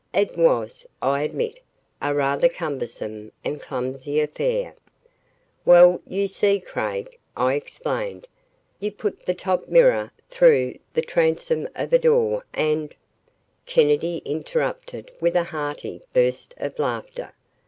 It 0.15 0.35
was, 0.35 0.87
I 0.99 1.21
admit, 1.21 1.59
a 2.01 2.15
rather 2.15 2.49
cumbersome 2.49 3.31
and 3.45 3.61
clumsy 3.61 4.19
affair. 4.19 4.73
"Well, 5.63 6.01
you 6.07 6.27
see, 6.27 6.59
Craig," 6.59 7.19
I 7.37 7.53
explained, 7.53 8.25
"you 8.79 8.91
put 8.93 9.27
the 9.27 9.35
top 9.35 9.67
mirror 9.67 10.11
through 10.31 10.79
the 10.95 11.03
transom 11.03 11.69
of 11.75 11.93
a 11.93 11.99
door 11.99 12.45
and" 12.51 12.95
Kennedy 13.67 14.23
interrupted 14.25 15.11
with 15.21 15.35
a 15.35 15.43
hearty 15.43 16.01
burst 16.13 16.55
of 16.57 16.79
laughter. 16.79 17.33